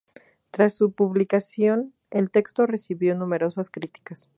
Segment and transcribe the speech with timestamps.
[0.49, 4.29] Tras su publicación, el texto recibió numerosas críticas.